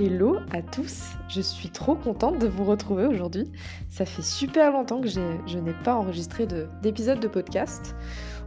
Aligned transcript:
Hello 0.00 0.38
à 0.50 0.60
tous, 0.60 1.10
je 1.28 1.40
suis 1.40 1.68
trop 1.68 1.94
contente 1.94 2.40
de 2.40 2.48
vous 2.48 2.64
retrouver 2.64 3.06
aujourd'hui. 3.06 3.52
Ça 3.90 4.04
fait 4.04 4.22
super 4.22 4.72
longtemps 4.72 5.00
que 5.00 5.06
je 5.06 5.20
n'ai 5.20 5.72
pas 5.84 5.94
enregistré 5.94 6.48
d'épisode 6.82 7.20
de, 7.20 7.28
podcast. 7.28 7.94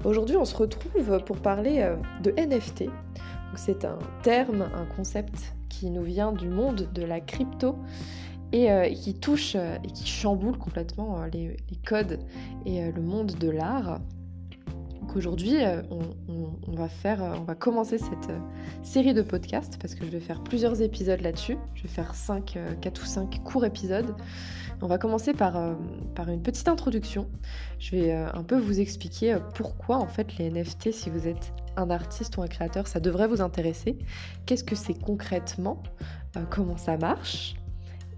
Aujourd'hui 0.03 0.35
on 0.35 0.43
se 0.43 0.53
retrouve 0.57 1.23
pour 1.23 1.37
parler 1.37 1.79
euh, 1.79 1.95
de 2.21 2.31
NFT. 2.31 2.89
C'est 3.55 3.85
un 3.85 3.97
terme, 4.23 4.63
un 4.75 4.85
concept 4.97 5.55
qui 5.69 5.89
nous 5.89 6.03
vient 6.03 6.33
du 6.33 6.49
monde 6.49 6.89
de 6.93 7.03
la 7.03 7.21
crypto 7.21 7.77
et 8.51 8.69
euh, 8.69 8.89
qui 8.89 9.17
touche 9.17 9.55
euh, 9.55 9.77
et 9.85 9.87
qui 9.87 10.05
chamboule 10.05 10.57
complètement 10.57 11.23
les, 11.31 11.55
codes 11.85 12.19
et 12.65 12.91
le 12.91 13.01
monde 13.01 13.35
de 13.39 13.49
l'art. 13.49 14.01
Aujourd'hui, 15.15 15.63
euh, 15.63 15.81
on, 16.67 16.71
va 16.73 16.89
faire, 16.89 17.23
euh, 17.23 17.35
on 17.39 17.43
va 17.43 17.55
commencer 17.55 17.97
cette 17.97 18.29
euh, 18.29 18.39
série 18.83 19.13
de 19.13 19.21
podcasts 19.21 19.79
parce 19.81 19.95
que 19.95 20.05
je 20.05 20.11
vais 20.11 20.19
faire 20.19 20.43
plusieurs 20.43 20.81
épisodes 20.81 21.21
là-dessus. 21.21 21.57
Je 21.75 21.83
vais 21.83 21.89
faire 21.89 22.13
5, 22.13 22.59
4 22.81 23.01
ou 23.01 23.05
5 23.05 23.43
courts 23.43 23.65
épisodes. 23.65 24.15
On 24.81 24.87
va 24.87 24.99
commencer 24.99 25.33
par, 25.33 25.75
par 26.13 26.29
une 26.29 26.43
petite 26.43 26.67
introduction. 26.67 27.27
Je 27.79 27.95
vais 27.95 28.11
un 28.11 28.43
peu 28.43 28.57
vous 28.57 28.79
expliquer 28.79 29.37
pourquoi 29.55 29.97
en 29.97 30.05
fait 30.05 30.37
les 30.37 30.51
NFT, 30.51 30.91
si 30.91 31.09
vous 31.09 31.27
êtes 31.27 31.51
un 31.77 31.89
artiste 31.89 32.37
ou 32.37 32.43
un 32.43 32.47
créateur, 32.47 32.85
ça 32.87 32.99
devrait 32.99 33.27
vous 33.27 33.41
intéresser. 33.41 33.97
Qu'est-ce 34.45 34.63
que 34.63 34.75
c'est 34.75 34.93
concrètement? 34.93 35.81
Comment 36.51 36.77
ça 36.77 36.95
marche? 36.95 37.55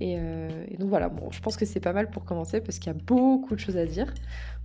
Et, 0.01 0.77
donc 0.77 0.89
voilà, 0.89 1.11
je 1.31 1.39
pense 1.41 1.57
que 1.57 1.65
c'est 1.65 1.79
pas 1.79 1.93
mal 1.93 2.09
pour 2.09 2.23
commencer 2.23 2.61
parce 2.61 2.79
qu'il 2.79 2.87
y 2.87 2.95
a 2.95 2.99
beaucoup 2.99 3.55
de 3.55 3.59
choses 3.59 3.77
à 3.77 3.85
dire. 3.85 4.07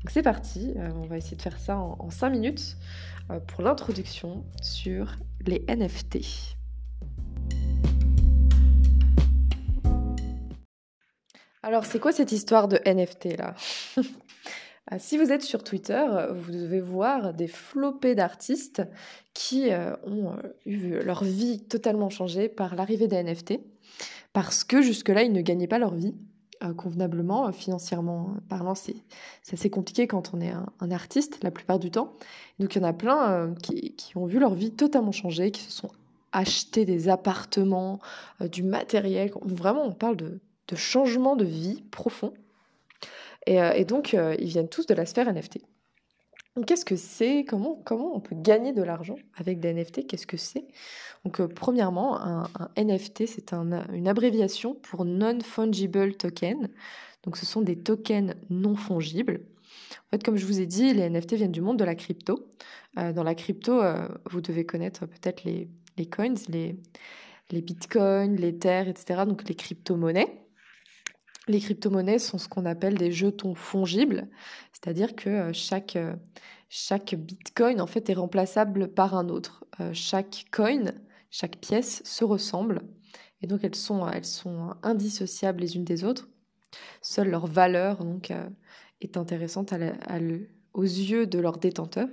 Donc 0.05 0.11
c'est 0.11 0.23
parti, 0.23 0.75
euh, 0.77 0.91
on 0.97 1.07
va 1.07 1.17
essayer 1.17 1.37
de 1.37 1.43
faire 1.43 1.59
ça 1.59 1.79
en, 1.79 2.11
5 2.11 2.31
minutes 2.31 2.77
euh, 3.31 3.41
pour 3.41 3.63
l'introduction 3.63 4.45
sur 4.63 5.17
les 5.47 5.65
NFT. 5.67 6.19
Alors 11.63 11.87
c'est 11.87 11.99
quoi 11.99 12.13
cette 12.13 12.33
histoire 12.33 12.69
de 12.69 12.79
NFT 12.87 13.39
là? 13.39 13.55
Si 14.99 15.17
vous 15.17 15.33
êtes 15.33 15.41
sur 15.41 15.65
Twitter, 15.65 16.07
vous 16.31 16.53
devez 16.53 16.79
voir 16.79 17.33
des 17.33 17.49
flopées 17.49 18.15
d'artistes 18.15 18.83
qui 19.33 19.73
euh, 19.73 19.97
ont 20.05 20.37
eu 20.67 20.99
leur 21.03 21.25
vie 21.25 21.65
totalement 21.65 22.11
changée 22.11 22.51
par 22.51 22.75
l'arrivée 22.75 23.09
des 23.09 23.23
NFT 23.23 23.61
parce 24.35 24.65
que 24.65 24.83
jusque-là, 24.83 25.23
ils 25.23 25.33
ne 25.33 25.41
gagnaient 25.41 25.69
pas 25.69 25.79
leur 25.79 25.95
vie. 25.95 26.13
Euh, 26.63 26.75
convenablement, 26.75 27.49
euh, 27.49 27.53
financièrement 27.53 28.35
parlant, 28.49 28.75
c'est 28.75 28.97
assez 29.53 29.71
compliqué 29.71 30.07
quand 30.07 30.33
on 30.35 30.41
est 30.41 30.53
un, 30.81 30.91
artiste 30.91 31.43
la 31.43 31.51
plupart 31.51 31.79
du 31.79 31.91
temps. 31.91 32.15
Donc 32.59 32.75
il 32.75 32.83
y 32.83 32.85
en 32.85 32.89
a 32.89 32.93
plein 32.93 33.31
euh, 33.31 33.55
qui, 33.55 33.95
ont 34.17 34.27
vu 34.27 34.39
leur 34.39 34.55
vie 34.55 34.73
totalement 34.73 35.13
changer, 35.13 35.51
qui 35.51 35.63
se 35.63 35.73
sont 35.73 35.91
achetés 36.33 36.85
des 36.85 37.09
appartements, 37.09 38.01
du 38.41 38.65
matériel. 38.65 39.31
Vraiment, 39.43 39.85
on 39.85 39.93
parle 39.93 40.17
de, 40.17 40.41
changement 40.75 41.37
de 41.37 41.45
vie 41.45 41.83
profond. 41.93 42.35
Et, 43.47 43.85
donc, 43.85 44.15
ils 44.15 44.49
viennent 44.49 44.69
tous 44.69 44.87
de 44.87 44.95
la 44.95 45.07
sphère 45.07 45.33
NFT. 45.33 45.59
Qu'est-ce 46.67 46.85
que 46.85 46.95
c'est? 46.95 47.45
Comment, 47.45 47.81
comment 47.85 48.15
on 48.15 48.21
peut 48.21 48.37
gagner 48.39 48.73
de 48.73 48.83
l'argent 48.83 49.17
avec 49.37 49.59
des 49.59 49.75
NFT 49.75 50.07
Qu'est-ce 50.07 50.27
que 50.27 50.37
c'est? 50.37 50.65
Donc, 51.25 51.41
euh, 51.41 51.49
premièrement, 51.49 52.21
un, 52.21 52.49
NFT, 52.77 53.27
c'est 53.27 53.53
une 53.53 54.07
abréviation 54.07 54.75
pour 54.75 55.05
Non-Fungible 55.05 56.15
Token. 56.15 56.69
Donc, 57.25 57.37
ce 57.39 57.45
sont 57.45 57.61
des 57.61 57.77
tokens 57.77 58.35
non 58.51 58.77
fongibles. 58.77 59.41
En 59.99 60.11
fait, 60.13 60.23
comme 60.23 60.37
je 60.37 60.47
vous 60.47 60.61
ai 60.61 60.67
dit, 60.67 60.95
les 60.95 61.11
NFT 61.11 61.35
viennent 61.35 61.51
du 61.51 61.61
monde 61.61 61.79
de 61.79 61.85
la 61.85 61.97
crypto. 61.97 62.47
Euh, 62.99 63.13
dans 63.13 63.25
la 63.25 63.35
crypto, 63.35 63.83
euh, 63.83 64.07
vous 64.31 64.41
devez 64.41 64.65
connaître 64.65 65.07
peut-être 65.07 65.43
les, 65.43 65.69
coins, 66.09 66.35
les, 66.49 66.77
les 67.51 67.63
bitcoins, 67.63 68.37
l'ether, 68.37 68.85
etc. 68.87 69.25
Donc, 69.27 69.49
les 69.49 69.57
crypto-monnaies. 69.57 70.44
Les 71.47 71.61
crypto-monnaies 71.61 72.19
sont 72.19 72.39
ce 72.39 72.49
qu'on 72.49 72.65
appelle 72.65 72.97
des 72.97 73.13
jetons 73.13 73.55
fongibles, 73.55 74.29
c'est-à-dire 74.73 75.15
que 75.15 75.29
euh, 75.29 75.53
chaque, 75.53 75.97
euh, 75.97 76.15
chaque 76.71 77.15
bitcoin 77.15 77.81
en 77.83 77.87
fait 77.87 78.09
est 78.09 78.15
remplaçable 78.15 78.89
par 78.89 79.15
un 79.15 79.29
autre. 79.29 79.65
Euh, 79.81 79.91
chaque 79.93 80.47
coin, 80.51 80.93
chaque 81.31 81.57
pièce 81.57 82.03
se 82.05 82.25
ressemble 82.25 82.81
et 83.43 83.47
donc 83.47 83.61
elles 83.63 83.75
sont, 83.75 84.09
elles 84.09 84.25
sont 84.25 84.75
indissociables 84.83 85.61
les 85.61 85.77
unes 85.77 85.85
des 85.85 86.05
autres. 86.05 86.29
Seule 87.03 87.29
leur 87.29 87.47
valeur 87.47 88.05
donc 88.05 88.33
est 89.01 89.17
intéressante 89.17 89.75
aux 90.73 90.83
yeux 90.83 91.27
de 91.27 91.39
leurs 91.39 91.59
détenteurs. 91.59 92.09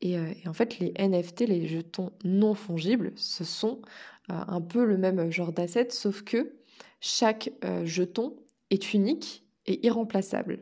Et, 0.00 0.12
et, 0.14 0.48
en 0.48 0.54
fait, 0.54 0.78
les 0.78 0.94
NFT, 0.98 1.40
les 1.40 1.66
jetons 1.66 2.12
non 2.24 2.54
fongibles, 2.54 3.12
ce 3.16 3.44
sont 3.44 3.82
un 4.28 4.60
peu 4.60 4.86
le 4.86 4.96
même 4.96 5.30
genre 5.30 5.52
d'assets, 5.52 5.90
sauf 5.90 6.22
que 6.22 6.61
chaque 7.02 7.50
euh, 7.64 7.84
jeton 7.84 8.36
est 8.70 8.94
unique 8.94 9.44
et 9.66 9.84
irremplaçable. 9.84 10.60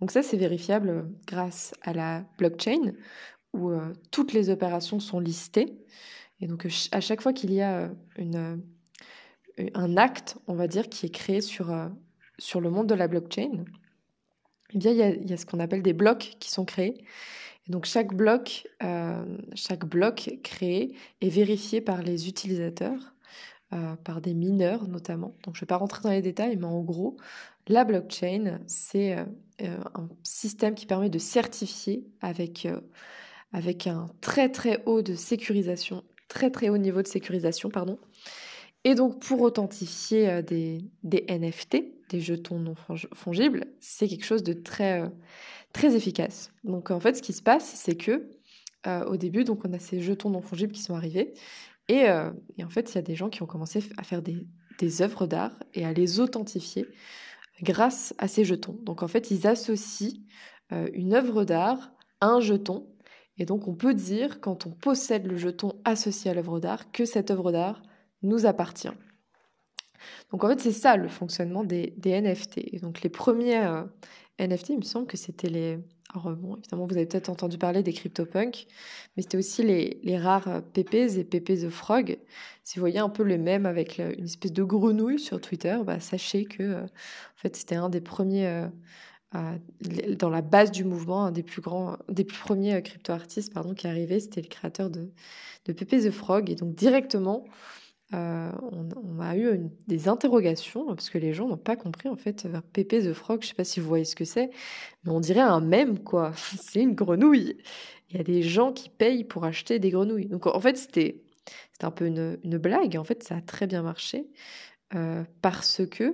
Donc 0.00 0.10
ça, 0.10 0.22
c'est 0.22 0.38
vérifiable 0.38 1.08
grâce 1.26 1.74
à 1.82 1.92
la 1.92 2.24
blockchain 2.38 2.94
où 3.52 3.70
euh, 3.70 3.92
toutes 4.10 4.32
les 4.32 4.48
opérations 4.48 4.98
sont 4.98 5.20
listées. 5.20 5.76
Et 6.40 6.46
donc 6.46 6.66
à 6.90 7.00
chaque 7.00 7.20
fois 7.20 7.34
qu'il 7.34 7.52
y 7.52 7.60
a 7.60 7.90
euh, 8.18 8.56
un 9.74 9.96
acte, 9.98 10.38
on 10.48 10.54
va 10.54 10.66
dire, 10.66 10.88
qui 10.88 11.06
est 11.06 11.14
créé 11.14 11.42
sur, 11.42 11.70
sur 12.38 12.60
le 12.60 12.70
monde 12.70 12.88
de 12.88 12.94
la 12.94 13.06
blockchain, 13.06 13.64
eh 14.74 14.78
bien, 14.78 14.90
il 14.90 14.96
y 14.96 15.02
a, 15.02 15.10
il 15.10 15.30
y 15.30 15.34
a 15.34 15.36
ce 15.36 15.44
qu'on 15.44 15.60
appelle 15.60 15.82
des 15.82 15.92
blocs 15.92 16.36
qui 16.40 16.50
sont 16.50 16.64
créés. 16.64 17.04
Et 17.68 17.70
donc 17.70 17.84
chaque 17.84 18.14
bloc, 18.14 18.66
chaque 19.54 19.84
bloc 19.84 20.38
créé 20.42 20.96
est 21.20 21.28
vérifié 21.28 21.82
par 21.82 22.02
les 22.02 22.26
utilisateurs 22.26 23.11
euh, 23.72 23.96
par 24.04 24.20
des 24.20 24.34
mineurs 24.34 24.86
notamment. 24.86 25.34
Donc 25.44 25.54
je 25.54 25.60
ne 25.60 25.62
vais 25.62 25.68
pas 25.68 25.78
rentrer 25.78 26.02
dans 26.02 26.10
les 26.10 26.20
détails, 26.20 26.56
mais 26.56 26.66
en 26.66 26.82
gros, 26.82 27.16
la 27.68 27.84
blockchain, 27.84 28.60
c'est 28.66 29.16
euh, 29.16 29.24
euh, 29.62 29.78
un 29.94 30.08
système 30.22 30.74
qui 30.74 30.84
permet 30.84 31.08
de 31.08 31.18
certifier 31.18 32.04
avec, 32.20 32.68
avec 33.54 33.86
un 33.86 34.10
très 34.20 34.50
très 34.50 34.82
haut 34.84 35.00
de 35.00 35.14
sécurisation, 35.14 36.04
très 36.28 36.50
très 36.50 36.68
haut 36.68 36.76
niveau 36.76 37.00
de 37.00 37.06
sécurisation, 37.06 37.70
pardon. 37.70 37.98
Et 38.84 38.94
donc 38.94 39.22
pour 39.22 39.40
authentifier 39.40 40.42
des, 40.42 40.84
NFT, 41.02 41.84
des 42.10 42.20
jetons 42.20 42.58
non 42.58 42.74
fongibles, 43.14 43.64
c'est 43.80 44.06
quelque 44.06 44.26
chose 44.26 44.42
de 44.42 44.52
très, 44.52 45.10
très 45.72 45.96
efficace. 45.96 46.52
Donc 46.62 46.90
en 46.90 47.00
fait, 47.00 47.16
ce 47.16 47.22
qui 47.22 47.32
se 47.32 47.42
passe, 47.42 47.72
c'est 47.74 47.96
que 47.96 48.28
au 49.06 49.16
début, 49.16 49.44
donc 49.44 49.64
on 49.64 49.72
a 49.72 49.78
ces 49.78 50.00
jetons 50.00 50.28
non 50.28 50.42
fongibles 50.42 50.72
qui 50.72 50.82
sont 50.82 50.96
arrivés, 50.96 51.32
euh, 51.90 52.32
et, 52.56 52.64
en 52.64 52.68
fait, 52.68 52.92
il 52.92 52.94
y 52.96 52.98
a 52.98 53.02
des 53.02 53.14
gens 53.14 53.28
qui 53.28 53.42
ont 53.42 53.46
commencé 53.46 53.82
à 53.96 54.02
faire 54.02 54.22
des, 54.22 54.46
œuvres 55.00 55.26
d'art 55.26 55.52
et 55.74 55.84
à 55.84 55.92
les 55.92 56.18
authentifier 56.18 56.86
grâce 57.62 58.14
à 58.18 58.26
ces 58.26 58.44
jetons. 58.44 58.76
Donc 58.82 59.04
en 59.04 59.08
fait, 59.08 59.30
ils 59.30 59.46
associent 59.46 60.18
euh, 60.72 60.88
une 60.92 61.14
œuvre 61.14 61.44
d'art 61.44 61.92
à 62.20 62.26
un 62.26 62.40
jeton. 62.40 62.88
Et 63.38 63.44
donc 63.44 63.68
on 63.68 63.74
peut 63.74 63.94
dire, 63.94 64.40
quand 64.40 64.66
on 64.66 64.70
possède 64.70 65.26
le 65.26 65.36
jeton 65.36 65.80
associé 65.84 66.32
à 66.32 66.34
l'œuvre 66.34 66.58
d'art, 66.58 66.90
que 66.90 67.04
cette 67.04 67.30
œuvre 67.30 67.52
d'art 67.52 67.80
nous 68.22 68.44
appartient. 68.44 68.90
Donc 70.32 70.42
en 70.42 70.48
fait, 70.48 70.60
c'est 70.60 70.72
ça 70.72 70.96
le 70.96 71.08
fonctionnement 71.08 71.62
des, 71.62 71.94
NFT. 72.04 72.58
Et 72.72 72.80
donc 72.80 73.02
les 73.02 73.10
premiers 73.10 73.64
euh, 73.64 73.84
NFT, 74.40 74.70
il 74.70 74.78
me 74.78 74.82
semble 74.82 75.06
que 75.06 75.16
c'était 75.16 75.48
les, 75.48 75.78
alors 76.12 76.28
euh, 76.28 76.34
bon, 76.34 76.56
évidemment, 76.56 76.86
vous 76.86 76.96
avez 76.96 77.06
peut-être 77.06 77.28
entendu 77.28 77.58
parler 77.58 77.82
des 77.82 77.92
CryptoPunks, 77.92 78.66
mais 79.16 79.22
c'était 79.22 79.38
aussi 79.38 79.62
les, 79.62 80.00
les 80.02 80.18
rares 80.18 80.62
Pépés 80.72 81.18
et 81.18 81.24
Pépés 81.24 81.66
the 81.66 81.70
Frog. 81.70 82.18
Si 82.64 82.78
vous 82.78 82.82
voyez 82.82 82.98
un 82.98 83.08
peu 83.08 83.22
le 83.22 83.38
même 83.38 83.66
avec 83.66 83.98
une 83.98 84.24
espèce 84.24 84.52
de 84.52 84.62
grenouille 84.62 85.18
sur 85.18 85.40
Twitter, 85.40 85.78
bah, 85.84 86.00
sachez 86.00 86.44
que 86.44 86.62
euh, 86.62 86.82
en 86.84 87.36
fait, 87.36 87.56
c'était 87.56 87.76
un 87.76 87.88
des 87.88 88.00
premiers, 88.00 88.46
euh, 89.34 89.58
dans 90.18 90.30
la 90.30 90.42
base 90.42 90.70
du 90.70 90.84
mouvement, 90.84 91.24
un 91.24 91.32
des 91.32 91.42
plus 91.42 91.62
grands, 91.62 91.96
des 92.08 92.24
plus 92.24 92.38
premiers 92.38 92.82
crypto-artistes 92.82 93.52
pardon, 93.52 93.74
qui 93.74 93.86
arrivé, 93.86 94.20
c'était 94.20 94.42
le 94.42 94.48
créateur 94.48 94.90
de, 94.90 95.10
de 95.64 95.72
the 95.72 96.10
Frog. 96.10 96.50
Et 96.50 96.54
donc 96.54 96.74
directement, 96.74 97.46
euh, 98.14 98.50
on, 98.70 99.20
a 99.20 99.36
eu 99.36 99.70
des 99.86 100.08
interrogations 100.08 100.86
parce 100.86 101.08
que 101.08 101.18
les 101.18 101.32
gens 101.32 101.48
n'ont 101.48 101.56
pas 101.56 101.76
compris 101.76 102.08
en 102.08 102.16
fait 102.16 102.46
Pépé 102.72 103.00
the 103.00 103.12
Frog. 103.12 103.42
Je 103.42 103.48
sais 103.48 103.54
pas 103.54 103.64
si 103.64 103.80
vous 103.80 103.88
voyez 103.88 104.04
ce 104.04 104.16
que 104.16 104.24
c'est, 104.24 104.50
mais 105.04 105.12
on 105.12 105.20
dirait 105.20 105.40
un 105.40 105.60
mème 105.60 105.98
quoi. 105.98 106.32
c'est 106.60 106.80
une 106.80 106.94
grenouille. 106.94 107.56
Il 108.10 108.16
y 108.16 108.20
a 108.20 108.24
des 108.24 108.42
gens 108.42 108.72
qui 108.72 108.90
payent 108.90 109.24
pour 109.24 109.44
acheter 109.44 109.78
des 109.78 109.90
grenouilles. 109.90 110.26
Donc 110.26 110.46
en 110.46 110.60
fait 110.60 110.76
c'était 110.76 111.22
un 111.80 111.90
peu 111.90 112.06
une, 112.06 112.36
blague. 112.58 112.96
En 112.96 113.04
fait 113.04 113.22
ça 113.22 113.36
a 113.36 113.40
très 113.40 113.66
bien 113.66 113.82
marché 113.82 114.26
euh, 114.94 115.24
parce 115.40 115.82
que 115.90 116.12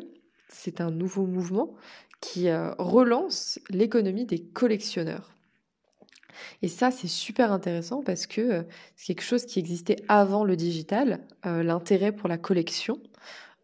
c'est 0.48 0.80
un 0.80 0.90
nouveau 0.90 1.26
mouvement 1.26 1.74
qui 2.20 2.48
euh, 2.48 2.72
relance 2.78 3.58
l'économie 3.70 4.26
des 4.26 4.40
collectionneurs. 4.40 5.34
Et 6.62 6.68
ça, 6.68 6.90
c'est 6.90 7.08
super 7.08 7.52
intéressant 7.52 8.02
parce 8.02 8.26
que 8.26 8.40
euh, 8.40 8.62
c'est 8.96 9.14
quelque 9.14 9.24
chose 9.24 9.46
qui 9.46 9.58
existait 9.58 9.96
avant 10.08 10.44
le 10.44 10.56
digital, 10.56 11.20
euh, 11.46 11.62
l'intérêt 11.62 12.12
pour 12.12 12.28
la 12.28 12.38
collection. 12.38 13.00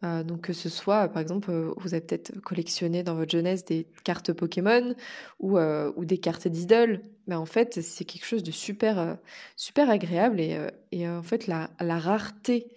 Euh, 0.04 0.22
donc 0.22 0.42
que 0.42 0.52
ce 0.52 0.68
soit, 0.68 1.08
par 1.08 1.20
exemple, 1.20 1.50
vous 1.78 1.94
avez 1.94 2.02
peut-être 2.02 2.38
collectionné 2.40 3.02
dans 3.02 3.14
votre 3.14 3.32
jeunesse 3.32 3.64
des 3.64 3.86
cartes 4.04 4.32
Pokémon 4.32 4.94
ou, 5.40 5.58
des 6.04 6.18
cartes 6.18 6.46
d'idoles. 6.46 7.00
Mais 7.26 7.34
en 7.34 7.46
fait, 7.46 7.80
c'est 7.80 8.04
quelque 8.04 8.26
chose 8.26 8.42
de 8.42 8.50
super, 8.50 9.16
super 9.56 9.88
agréable 9.88 10.40
et, 10.40 11.08
en 11.08 11.22
fait, 11.22 11.46
la, 11.46 11.70
la 11.80 11.98
rareté 11.98 12.68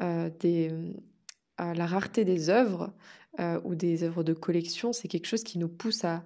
des, 0.00 0.70
la 1.58 1.86
rareté 1.86 2.24
des 2.24 2.48
œuvres 2.48 2.90
ou 3.64 3.74
des 3.74 4.02
œuvres 4.02 4.24
de 4.24 4.32
collection, 4.32 4.94
c'est 4.94 5.08
quelque 5.08 5.26
chose 5.26 5.44
qui 5.44 5.58
nous 5.58 5.68
pousse 5.68 6.06
à, 6.06 6.24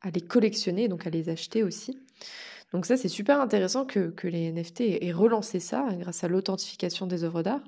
à 0.00 0.10
les 0.10 0.20
collectionner, 0.20 0.86
donc 0.86 1.06
à 1.06 1.10
les 1.10 1.28
acheter 1.28 1.64
aussi. 1.64 1.98
Donc 2.72 2.84
ça, 2.84 2.96
c'est 2.96 3.08
super 3.08 3.40
intéressant 3.40 3.84
que, 3.86 4.12
les 4.24 4.52
NFT 4.52 4.80
aient 5.02 5.12
relancé 5.12 5.60
ça 5.60 5.86
hein, 5.88 5.96
grâce 5.96 6.22
à 6.24 6.28
l'authentification 6.28 7.06
des 7.06 7.24
œuvres 7.24 7.42
d'art. 7.42 7.62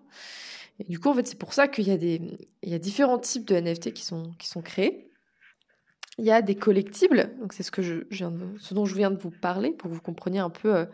Et 0.79 0.85
du 0.85 0.99
coup, 0.99 1.09
en 1.09 1.15
fait, 1.15 1.27
c'est 1.27 1.39
pour 1.39 1.53
ça 1.53 1.69
qu'il 1.69 1.89
y, 1.89 1.91
a 1.91 1.97
des, 1.97 2.21
il 2.63 2.71
y 2.71 2.75
a 2.75 2.79
différents 2.79 3.19
types 3.19 3.47
de 3.47 3.57
NFT 3.57 3.93
qui 3.93 4.03
sont, 4.03 4.33
qui 4.39 4.49
sont 4.49 4.63
créés. 4.63 5.11
Il 6.19 6.25
y 6.25 6.31
a 6.31 6.43
des 6.43 6.55
collectibles, 6.55 7.31
donc 7.41 7.55
c'est 7.55 7.63
ce 7.63 8.75
dont 8.75 8.85
je 8.85 8.95
viens 8.95 9.11
de 9.11 9.17
vous 9.17 9.31
parler 9.31 9.71
pour 9.71 9.89
que 9.89 9.95
vous 9.95 10.03
compreniez 10.03 10.41
un 10.41 10.51
peu 10.51 10.77
euh, 10.77 10.85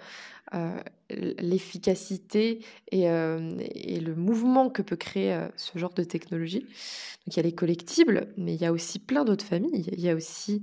euh, 0.54 0.80
l'efficacité 1.10 2.60
et, 2.92 3.10
euh, 3.10 3.56
et, 3.58 3.98
le 3.98 4.14
mouvement 4.14 4.70
que 4.70 4.82
peut 4.82 4.94
créer 4.94 5.36
ce 5.56 5.78
genre 5.78 5.94
de 5.94 6.04
technologie. 6.04 6.60
Donc 6.60 7.28
il 7.28 7.36
y 7.38 7.40
a 7.40 7.42
les 7.42 7.54
collectibles, 7.54 8.28
mais 8.36 8.54
il 8.54 8.60
y 8.60 8.66
a 8.66 8.72
aussi 8.72 9.00
plein 9.00 9.24
d'autres 9.24 9.44
familles. 9.44 9.88
Il 9.92 10.00
y 10.00 10.10
a 10.10 10.14
aussi 10.14 10.62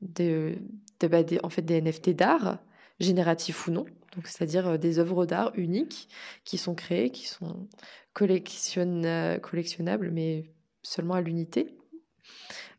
des, 0.00 0.58
bah, 1.08 1.22
en 1.42 1.50
fait, 1.50 1.62
des 1.62 1.80
NFT 1.80 2.10
d'art, 2.10 2.58
génératifs 2.98 3.66
ou 3.66 3.70
non, 3.70 3.86
donc 4.14 4.26
c'est-à-dire 4.26 4.78
des 4.78 4.98
œuvres 4.98 5.24
d'art 5.26 5.52
uniques 5.54 6.08
qui 6.44 6.58
sont 6.58 6.74
créées, 6.74 7.10
qui 7.10 7.26
sont 7.26 7.68
collectionnables, 8.12 10.10
mais 10.10 10.50
seulement 10.82 11.14
à 11.14 11.20
l'unité. 11.20 11.76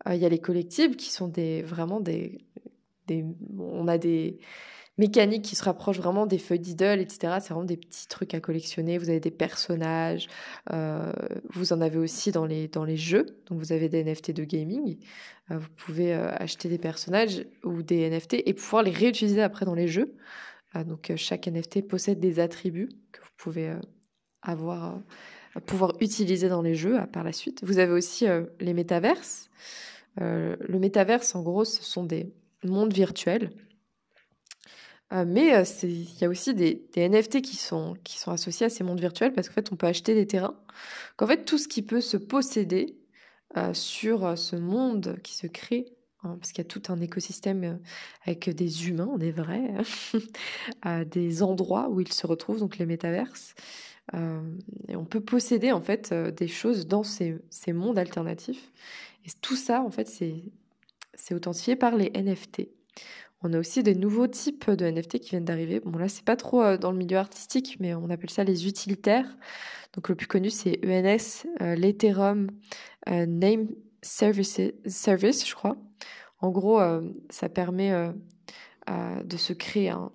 Il 0.08 0.16
y 0.16 0.26
a 0.26 0.30
les 0.30 0.40
collectibles 0.40 0.96
qui 0.96 1.12
sont 1.12 1.28
des, 1.28 1.62
vraiment 1.62 2.00
des... 2.00 2.40
On 3.58 3.88
a 3.88 3.98
des 3.98 4.40
mécaniques 5.02 5.44
qui 5.44 5.56
se 5.56 5.64
rapprochent 5.64 5.98
vraiment 5.98 6.26
des 6.26 6.38
feuilles 6.38 6.60
d'idole, 6.60 7.00
etc. 7.00 7.38
C'est 7.40 7.54
vraiment 7.54 7.66
des 7.66 7.78
petits 7.78 8.08
trucs 8.08 8.34
à 8.34 8.40
collectionner. 8.40 8.98
Vous 8.98 9.10
avez 9.10 9.20
des 9.20 9.32
personnages. 9.32 10.28
vous 10.70 11.74
en 11.74 11.82
avez 11.82 11.98
aussi 11.98 12.32
dans 12.32 12.46
les, 12.46 12.68
dans 12.68 12.86
les 12.86 12.98
jeux. 12.98 13.26
Donc 13.48 13.60
vous 13.60 13.72
avez 13.74 13.90
des 13.90 14.04
NFT 14.04 14.32
de 14.32 14.44
gaming. 14.44 14.98
vous 15.50 15.70
pouvez 15.78 16.14
acheter 16.14 16.70
des 16.70 16.78
personnages 16.78 17.46
ou 17.64 17.84
des 17.84 18.10
NFT 18.10 18.44
et 18.46 18.54
pouvoir 18.54 18.84
les 18.84 18.92
réutiliser 18.92 19.42
après 19.42 19.66
dans 19.66 19.76
les 19.76 19.88
jeux. 19.88 20.16
donc 20.86 21.12
chaque 21.16 21.48
NFT 21.48 21.88
possède 21.88 22.20
des 22.20 22.40
attributs 22.40 22.90
que 23.12 23.20
vous 23.22 23.34
pouvez 23.38 23.74
avoir 24.42 25.00
pouvoir 25.66 25.94
utiliser 26.00 26.48
dans 26.48 26.62
les 26.62 26.76
jeux 26.76 26.98
par 27.12 27.24
la 27.24 27.34
suite. 27.34 27.60
Vous 27.64 27.80
avez 27.80 27.92
aussi 27.92 28.26
les 28.60 28.74
métaverses. 28.74 29.50
Euh, 30.20 30.56
le 30.60 30.80
métaverse, 30.80 31.36
en 31.36 31.42
gros, 31.42 31.66
ce 31.66 31.84
sont 31.84 32.04
des 32.04 32.34
mondes 32.64 32.94
virtuels. 32.94 33.52
Euh, 35.12 35.26
mais 35.28 35.56
euh, 35.56 35.64
il 35.84 36.20
y 36.20 36.26
a 36.26 36.30
aussi 36.30 36.54
des, 36.54 36.88
NFT 36.96 37.42
qui 37.42 37.58
sont, 37.58 37.96
associés 38.28 38.68
à 38.68 38.70
ces 38.70 38.84
mondes 38.84 39.00
virtuels 39.00 39.34
parce 39.34 39.50
qu'en 39.50 39.56
fait, 39.56 39.72
on 39.72 39.76
peut 39.76 39.88
acheter 39.88 40.14
des 40.16 40.28
terrains. 40.28 40.60
Qu'en 41.18 41.28
fait, 41.28 41.44
tout 41.46 41.58
ce 41.58 41.68
qui 41.68 41.82
peut 41.82 42.02
se 42.02 42.18
posséder 42.18 42.98
sur 43.74 44.38
ce 44.38 44.56
monde 44.56 45.18
qui 45.24 45.36
se 45.36 45.46
crée 45.46 45.94
hein, 46.24 46.38
parce 46.40 46.54
qu'il 46.54 46.64
y 46.64 46.66
a 46.66 46.70
tout 46.70 46.84
un 46.88 47.02
écosystème 47.02 47.82
avec 48.26 48.50
des 48.50 48.88
humains, 48.88 49.18
des 49.18 49.32
vrais, 49.32 49.74
des 51.06 51.44
endroits 51.44 51.90
où 51.90 52.00
ils 52.00 52.14
se 52.14 52.26
retrouvent, 52.26 52.60
donc 52.60 52.78
les 52.78 52.86
métaverses. 52.86 53.54
on 54.14 55.06
peut 55.10 55.20
posséder 55.20 55.74
en 55.74 55.82
fait 55.82 56.14
des 56.14 56.48
choses 56.48 56.88
dans 56.88 57.04
ces 57.04 57.42
mondes 57.74 58.00
alternatifs. 58.00 58.72
Et 59.26 59.30
tout 59.42 59.58
ça, 59.58 59.82
en 59.82 59.92
fait, 59.92 60.08
c'est 60.08 61.36
authentifié 61.36 61.76
par 61.76 61.98
les 61.98 62.10
NFT. 62.12 62.70
On 63.44 63.54
a 63.54 63.60
aussi 63.60 63.82
des 63.82 63.96
nouveaux 63.96 64.28
types 64.28 64.70
de 64.70 64.86
NFT 64.86 65.20
qui 65.20 65.32
viennent 65.32 65.46
d'arriver. 65.46 65.80
Bon, 65.84 65.98
là, 65.98 66.08
c'est 66.08 66.24
pas 66.24 66.36
trop 66.36 66.62
euh, 66.62 66.78
dans 66.78 66.92
le 66.92 66.98
milieu 66.98 67.18
artistique, 67.18 67.78
mais 67.80 67.96
on 67.96 68.10
appelle 68.10 68.30
ça 68.30 68.44
les 68.44 68.68
utilitaires. 68.68 69.38
Donc, 69.94 70.10
le 70.10 70.16
plus 70.16 70.28
connu, 70.28 70.50
c'est 70.50 70.80
ENS, 70.86 71.48
euh, 71.62 71.76
l'Ethereum 71.76 72.52
euh, 73.10 73.26
Name 73.26 73.70
Service, 74.04 74.58
je 74.58 75.56
crois. 75.56 75.78
En 76.40 76.50
gros, 76.50 76.80
ça 77.30 77.50
permet 77.50 77.94
de 78.88 79.38
se 79.38 79.54
créer 79.54 79.90
un, 79.90 80.12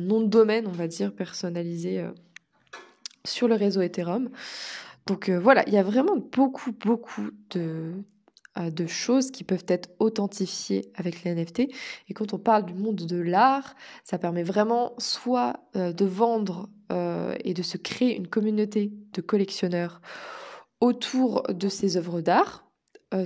nom 0.00 0.20
de 0.20 0.26
domaine, 0.26 0.66
on 0.66 0.72
va 0.72 0.88
dire, 0.88 1.14
personnalisé 1.14 2.04
sur 3.24 3.46
le 3.46 3.54
réseau 3.54 3.80
Ethereum. 3.80 4.28
Donc 5.06 5.30
voilà, 5.30 5.62
il 5.68 5.72
y 5.72 5.76
a 5.76 5.84
vraiment 5.84 6.16
beaucoup, 6.16 6.72
beaucoup 6.72 7.30
de, 7.50 7.92
de 8.60 8.86
choses 8.86 9.30
qui 9.30 9.44
peuvent 9.44 9.64
être 9.68 9.90
authentifiées 9.98 10.92
avec 10.94 11.24
les 11.24 11.34
NFT. 11.34 11.60
Et 12.08 12.14
quand 12.14 12.34
on 12.34 12.38
parle 12.38 12.66
du 12.66 12.74
monde 12.74 12.96
de 12.96 13.16
l'art, 13.16 13.74
ça 14.04 14.18
permet 14.18 14.42
vraiment 14.42 14.94
soit 14.98 15.60
euh, 15.76 15.92
de 15.92 16.04
vendre 16.04 16.68
euh, 16.90 17.34
et 17.44 17.54
de 17.54 17.62
se 17.62 17.76
créer 17.78 18.16
une 18.16 18.28
communauté 18.28 18.92
de 19.12 19.20
collectionneurs 19.20 20.00
autour 20.80 21.44
de 21.48 21.68
ces 21.68 21.96
œuvres 21.96 22.20
d'art, 22.20 22.66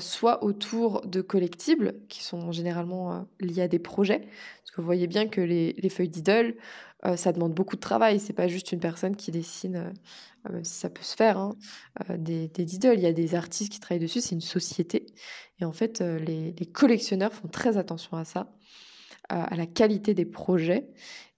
soit 0.01 0.43
autour 0.43 1.07
de 1.07 1.21
collectibles 1.21 1.95
qui 2.09 2.25
sont 2.25 2.51
généralement 2.51 3.25
liés 3.39 3.63
à 3.63 3.69
des 3.69 3.79
projets. 3.79 4.27
Vous 4.77 4.85
voyez 4.85 5.07
bien 5.07 5.29
que 5.29 5.41
les, 5.41 5.73
les 5.75 5.89
feuilles 5.89 6.09
d'idole, 6.09 6.57
ça 7.15 7.33
demande 7.33 7.55
beaucoup 7.55 7.77
de 7.77 7.81
travail. 7.81 8.19
C'est 8.19 8.33
pas 8.33 8.49
juste 8.49 8.73
une 8.73 8.81
personne 8.81 9.15
qui 9.15 9.31
dessine 9.31 9.93
même 10.53 10.65
si 10.65 10.75
ça 10.75 10.91
peut 10.91 11.03
se 11.03 11.15
faire, 11.17 11.39
hein, 11.39 11.57
des, 12.19 12.49
des 12.49 12.75
Il 12.75 13.01
y 13.01 13.07
a 13.07 13.13
des 13.13 13.35
artistes 13.35 13.73
qui 13.73 13.81
travaillent 13.81 14.03
dessus, 14.03 14.21
c'est 14.21 14.35
une 14.35 14.41
société. 14.41 15.07
Et 15.61 15.65
en 15.65 15.73
fait, 15.73 16.01
les, 16.01 16.55
collectionneurs 16.73 17.33
font 17.33 17.49
très 17.49 17.77
attention 17.77 18.17
à 18.17 18.25
ça, 18.25 18.53
à 19.29 19.57
la 19.57 19.67
qualité 19.67 20.15
des 20.15 20.27
projets. 20.27 20.89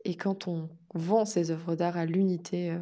Et 0.04 0.16
quand 0.16 0.48
on 0.48 0.68
vend 0.94 1.24
ses 1.24 1.50
œuvres 1.50 1.74
d'art 1.74 1.96
à 1.96 2.06
l'unité, 2.06 2.76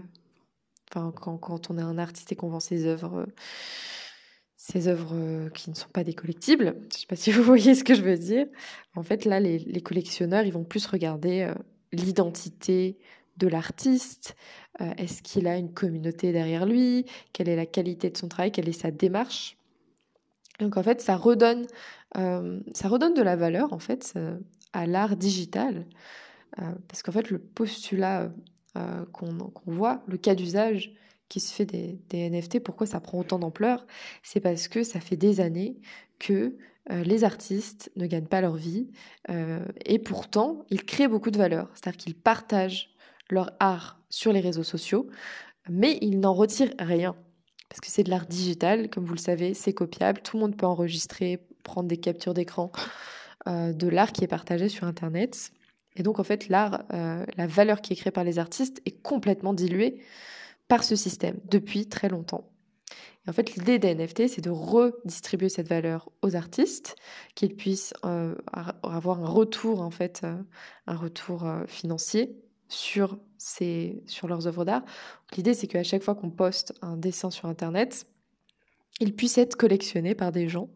enfin, 0.90 1.12
quand, 1.12 1.38
quand, 1.38 1.70
on 1.70 1.78
est 1.78 1.82
un 1.82 1.98
artiste 1.98 2.32
et 2.32 2.36
qu'on 2.36 2.48
vend 2.48 2.60
ses 2.60 2.86
œuvres, 2.86 3.26
ces 4.72 4.88
œuvres 4.88 5.48
qui 5.50 5.70
ne 5.70 5.74
sont 5.74 5.88
pas 5.88 6.02
des 6.02 6.14
collectibles, 6.14 6.74
je 6.74 6.86
ne 6.86 6.92
sais 6.92 7.06
pas 7.06 7.16
si 7.16 7.30
vous 7.32 7.42
voyez 7.42 7.74
ce 7.74 7.84
que 7.84 7.94
je 7.94 8.02
veux 8.02 8.18
dire, 8.18 8.46
en 8.94 9.02
fait, 9.02 9.24
là, 9.24 9.38
les, 9.40 9.80
collectionneurs, 9.80 10.44
ils 10.44 10.52
vont 10.52 10.64
plus 10.64 10.86
regarder 10.86 11.52
l'identité 11.92 12.98
de 13.36 13.48
l'artiste, 13.48 14.36
euh, 14.80 14.92
est-ce 14.96 15.22
qu'il 15.22 15.46
a 15.46 15.56
une 15.56 15.72
communauté 15.72 16.32
derrière 16.32 16.66
lui? 16.66 17.04
Quelle 17.32 17.48
est 17.48 17.56
la 17.56 17.66
qualité 17.66 18.10
de 18.10 18.16
son 18.16 18.28
travail? 18.28 18.52
Quelle 18.52 18.68
est 18.68 18.80
sa 18.80 18.90
démarche? 18.90 19.56
Donc 20.58 20.76
en 20.76 20.82
fait, 20.82 21.00
ça 21.00 21.16
redonne, 21.16 21.66
euh, 22.16 22.60
ça 22.72 22.88
redonne 22.88 23.14
de 23.14 23.22
la 23.22 23.36
valeur 23.36 23.72
en 23.72 23.78
fait 23.78 24.14
euh, 24.16 24.38
à 24.72 24.86
l'art 24.86 25.16
digital, 25.16 25.86
parce 26.88 27.02
qu'en 27.02 27.12
fait 27.12 27.30
le 27.30 27.38
postulat 27.38 28.30
qu'on 29.12 29.52
voit, 29.66 30.02
le 30.06 30.16
cas 30.16 30.35
d'usage 30.35 30.94
qui 31.28 31.40
se 31.40 31.52
fait 31.52 31.66
des, 31.66 31.99
NFT, 32.12 32.61
pourquoi 32.61 32.87
ça 32.87 33.00
prend 33.00 33.18
autant 33.18 33.38
d'ampleur? 33.38 33.87
C'est 34.23 34.40
parce 34.40 34.68
que 34.68 34.83
ça 34.83 35.00
fait 35.00 35.16
des 35.16 35.40
années 35.40 35.76
que 36.18 36.56
les 36.88 37.25
artistes 37.25 37.90
ne 37.97 38.06
gagnent 38.06 38.28
pas 38.28 38.40
leur 38.40 38.54
vie 38.54 38.87
et 39.85 39.99
pourtant 39.99 40.64
ils 40.71 40.85
créent 40.85 41.09
beaucoup 41.09 41.33
de 41.33 41.37
valeur, 41.37 41.68
c'est-à-dire 41.75 41.97
qu'ils 41.99 42.14
partagent 42.14 42.95
leur 43.28 43.50
art 43.59 44.00
sur 44.09 44.33
les 44.33 44.38
réseaux 44.38 44.62
sociaux, 44.62 45.09
mais 45.68 45.99
ils 46.00 46.21
n'en 46.21 46.33
retirent 46.33 46.75
rien. 46.78 47.16
Parce 47.68 47.80
que 47.80 47.88
c'est 47.88 48.04
de 48.04 48.11
l'art 48.11 48.26
digital, 48.26 48.88
comme 48.88 49.04
vous 49.04 49.14
le 49.14 49.21
savez, 49.21 49.54
c'est 49.54 49.73
copiable, 49.73 50.21
tout 50.23 50.37
le 50.37 50.42
monde 50.42 50.56
peut 50.56 50.66
enregistrer, 50.66 51.40
prendre 51.62 51.88
des 51.88 51.97
captures 51.97 52.35
d'écran 52.35 52.71
euh, 53.49 53.73
de 53.73 53.88
l'art 53.88 54.12
qui 54.12 54.25
est 54.25 54.28
partagé 54.28 54.68
sur 54.68 54.87
Internet. 54.87 55.52
Et 55.97 56.02
donc 56.02 56.18
en 56.18 56.25
fait, 56.25 56.49
l'art, 56.49 56.85
euh, 56.92 57.25
la 57.37 57.47
valeur 57.47 57.80
qui 57.80 57.92
est 57.92 57.97
créée 57.97 58.12
par 58.12 58.25
les 58.25 58.38
artistes 58.38 58.80
est 58.87 59.02
complètement 59.02 59.54
diluée 59.54 60.00
par 60.68 60.85
ce 60.85 60.96
système 60.96 61.38
depuis 61.44 61.87
très 61.87 62.08
longtemps. 62.08 62.50
Et 63.26 63.30
en 63.30 63.32
fait, 63.32 63.54
l'idée 63.54 63.78
des 63.78 63.94
NFT, 63.94 64.28
c'est 64.28 64.40
de 64.40 64.50
redistribuer 64.50 65.49
cette 65.49 65.68
valeur 65.68 66.11
aux 66.23 66.37
artistes, 66.37 66.96
qu'ils 67.35 67.56
puissent 67.56 67.94
euh, 68.04 68.35
avoir 68.82 69.23
un 69.23 69.28
retour 69.28 69.80
en 69.80 69.90
fait, 69.90 70.25
un 70.87 70.96
retour 70.96 71.44
financier 71.66 72.37
sur, 72.68 73.18
ces, 73.38 74.02
sur 74.06 74.28
leurs 74.28 74.46
œuvres 74.46 74.64
d'art. 74.64 74.82
L'idée, 75.37 75.54
c'est 75.54 75.66
qu'à 75.66 75.82
chaque 75.82 76.02
fois 76.02 76.14
qu'on 76.14 76.30
poste 76.30 76.75
un 76.82 76.96
dessin 76.96 77.30
sur 77.30 77.49
Internet, 77.49 78.06
il 79.00 79.14
puisse 79.14 79.38
être 79.38 79.56
collectionné 79.56 80.14
par 80.14 80.32
des 80.32 80.49
gens. 80.49 80.70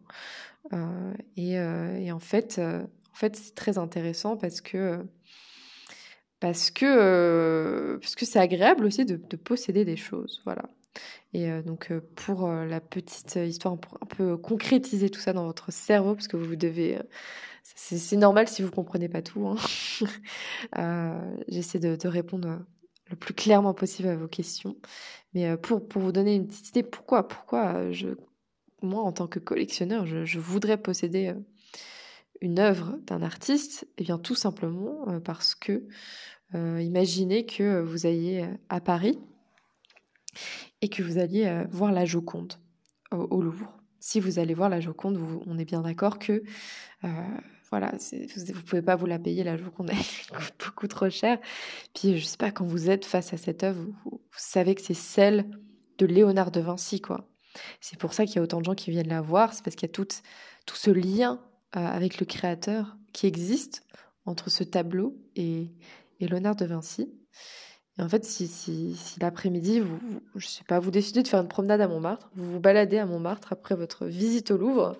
Euh, 0.73 1.13
euh, 1.39 1.97
et, 1.97 2.11
en 2.11 2.19
fait, 2.19 2.57
euh, 2.59 2.83
en 2.83 3.15
fait 3.15 3.35
c'est 3.35 3.55
très 3.55 3.77
intéressant 3.77 4.37
parce 4.37 4.61
que 4.61 5.05
parce 6.41 6.71
que 6.71 7.97
parce 8.01 8.15
que 8.15 8.25
c'est 8.25 8.39
agréable 8.39 8.85
aussi 8.85 9.05
de, 9.05 9.15
de, 9.15 9.37
posséder 9.37 9.85
des 9.85 9.95
choses. 9.95 10.41
Voilà. 10.43 10.63
Et 11.33 11.49
donc 11.61 11.93
pour 12.15 12.49
la 12.49 12.81
petite 12.81 13.37
histoire, 13.37 13.77
pour 13.77 13.97
un 14.01 14.05
peu 14.05 14.35
concrétiser 14.35 15.09
tout 15.09 15.21
ça 15.21 15.31
dans 15.31 15.45
votre 15.45 15.71
cerveau, 15.71 16.15
parce 16.15 16.27
que 16.27 16.35
vous 16.35 16.57
devez 16.57 16.99
c'est 17.63 18.17
normal 18.17 18.47
si 18.47 18.61
vous 18.61 18.71
comprenez 18.71 19.09
pas 19.09 19.21
tout. 19.21 19.47
Hein. 19.47 19.55
Euh, 20.77 21.37
j'essaie 21.47 21.79
de, 21.79 22.07
répondre 22.07 22.59
le 23.09 23.15
plus 23.15 23.33
clairement 23.33 23.73
possible 23.73 24.09
à 24.09 24.15
vos 24.15 24.27
questions. 24.27 24.77
Mais 25.33 25.47
euh, 25.47 25.57
pour, 25.57 25.87
pour 25.87 26.01
vous 26.01 26.11
donner 26.11 26.35
une 26.35 26.47
petite 26.47 26.69
idée, 26.69 26.83
pourquoi, 26.83 27.27
pourquoi 27.27 27.75
euh, 27.75 27.91
je, 27.91 28.09
moi, 28.81 29.01
en 29.01 29.11
tant 29.11 29.27
que 29.27 29.39
collectionneur, 29.39 30.05
je, 30.05 30.39
voudrais 30.39 30.77
posséder 30.77 31.33
une 32.41 32.59
œuvre 32.59 32.97
d'un 33.05 33.21
artiste 33.21 33.87
Eh 33.97 34.03
bien, 34.03 34.17
tout 34.17 34.35
simplement 34.35 35.19
parce 35.21 35.55
que 35.55 35.87
imaginez 36.53 37.45
que 37.45 37.81
vous 37.81 38.05
ayez 38.07 38.45
à 38.67 38.81
Paris 38.81 39.17
et 40.81 40.89
que 40.89 41.01
vous 41.03 41.17
alliez 41.17 41.63
voir 41.69 41.91
la 41.91 42.03
Joconde 42.03 42.55
au, 43.11 43.41
Louvre. 43.41 43.71
Si 43.99 44.19
vous 44.19 44.39
allez 44.39 44.53
voir 44.53 44.69
la 44.69 44.79
Joconde, 44.79 45.17
on 45.45 45.57
est 45.57 45.65
bien 45.65 45.81
d'accord 45.81 46.19
que 46.19 46.43
voilà, 47.71 47.93
vous 48.11 48.53
ne 48.53 48.61
pouvez 48.61 48.81
pas 48.81 48.97
vous 48.97 49.05
la 49.05 49.17
payer 49.17 49.45
la 49.45 49.55
Joconde, 49.55 49.91
elle 49.91 49.97
coûte 50.37 50.53
beaucoup 50.65 50.87
trop 50.87 51.09
cher. 51.09 51.39
Puis 51.95 52.17
je 52.17 52.25
sais 52.25 52.37
pas, 52.37 52.51
quand 52.51 52.65
vous 52.65 52.89
êtes 52.89 53.05
face 53.05 53.33
à 53.33 53.37
cette 53.37 53.63
œuvre, 53.63 53.81
vous, 54.03 54.19
savez 54.35 54.75
que 54.75 54.81
c'est 54.81 54.93
celle 54.93 55.49
de 55.97 56.05
Léonard 56.05 56.51
de 56.51 56.59
Vinci, 56.59 56.99
quoi. 56.99 57.29
C'est 57.79 57.97
pour 57.97 58.13
ça 58.13 58.25
qu'il 58.25 58.35
y 58.35 58.39
a 58.39 58.41
autant 58.41 58.59
de 58.59 58.65
gens 58.65 58.75
qui 58.75 58.91
viennent 58.91 59.07
la 59.07 59.21
voir, 59.21 59.53
c'est 59.53 59.63
parce 59.63 59.77
qu'il 59.77 59.87
y 59.87 59.91
a 59.91 59.93
tout, 59.93 60.07
tout 60.65 60.75
ce 60.75 60.91
lien 60.91 61.41
avec 61.73 62.19
le 62.19 62.25
créateur 62.25 62.97
qui 63.13 63.27
existe 63.27 63.83
entre 64.25 64.49
ce 64.49 64.63
tableau 64.63 65.17
et, 65.35 65.71
et 66.19 66.27
Léonard 66.27 66.55
de 66.55 66.65
Vinci. 66.65 67.09
Et 67.97 68.01
en 68.01 68.09
fait, 68.09 68.23
si, 68.23 68.47
si, 68.47 68.95
si 68.95 69.19
l'après-midi, 69.19 69.79
vous, 69.79 69.99
je 70.35 70.47
sais 70.47 70.63
pas, 70.63 70.79
vous 70.79 70.91
décidez 70.91 71.23
de 71.23 71.27
faire 71.27 71.41
une 71.41 71.47
promenade 71.47 71.81
à 71.81 71.87
Montmartre, 71.87 72.31
vous 72.35 72.53
vous 72.53 72.59
baladez 72.59 72.97
à 72.97 73.05
Montmartre 73.05 73.51
après 73.51 73.75
votre 73.75 74.05
visite 74.05 74.51
au 74.51 74.57
Louvre, 74.57 74.97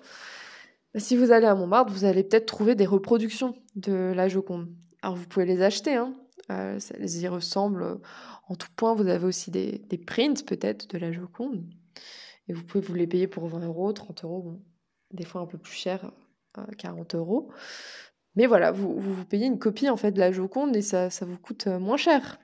bah, 0.92 1.00
si 1.00 1.16
vous 1.16 1.32
allez 1.32 1.46
à 1.46 1.54
Montmartre, 1.54 1.92
vous 1.92 2.04
allez 2.04 2.22
peut-être 2.22 2.46
trouver 2.46 2.74
des 2.74 2.86
reproductions 2.86 3.54
de 3.76 4.12
la 4.14 4.28
Joconde. 4.28 4.68
Alors 5.00 5.16
vous 5.16 5.26
pouvez 5.26 5.46
les 5.46 5.62
acheter, 5.62 5.94
hein. 5.94 6.14
Euh, 6.50 6.78
ça 6.80 6.94
y 6.98 7.28
ressemble 7.28 8.00
en 8.48 8.56
tout 8.56 8.68
point. 8.74 8.94
Vous 8.94 9.06
avez 9.06 9.24
aussi 9.24 9.50
des, 9.50 9.78
des 9.88 9.96
prints 9.96 10.44
peut-être 10.44 10.88
de 10.88 10.98
la 10.98 11.12
Joconde. 11.12 11.64
Et 12.48 12.52
vous 12.52 12.64
pouvez 12.64 12.84
vous 12.84 12.94
les 12.94 13.06
payer 13.06 13.28
pour 13.28 13.46
20 13.46 13.64
euros, 13.64 13.92
30 13.92 14.24
euros, 14.24 14.60
des 15.12 15.24
fois 15.24 15.40
un 15.40 15.46
peu 15.46 15.56
plus 15.56 15.72
cher, 15.72 16.10
40 16.78 17.14
euh, 17.14 17.18
euros. 17.18 17.48
Mais 18.34 18.46
voilà, 18.46 18.72
vous, 18.72 18.98
vous, 18.98 19.24
payez 19.24 19.46
une 19.46 19.58
copie 19.58 19.90
en 19.90 19.96
fait 19.96 20.12
de 20.12 20.18
la 20.18 20.32
Joconde 20.32 20.74
et 20.76 20.82
ça, 20.82 21.10
ça 21.10 21.26
vous 21.26 21.38
coûte 21.38 21.66
euh, 21.66 21.78
moins 21.78 21.96
cher. 21.96 22.38